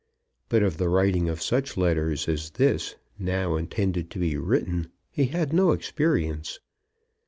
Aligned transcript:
But 0.49 0.63
of 0.63 0.77
the 0.77 0.89
writing 0.89 1.29
of 1.29 1.43
such 1.43 1.77
letters 1.77 2.27
as 2.27 2.49
this 2.49 2.95
now 3.19 3.55
intended 3.55 4.09
to 4.09 4.17
be 4.17 4.35
written 4.35 4.91
he 5.11 5.25
had 5.27 5.53
no 5.53 5.73
experience. 5.73 6.59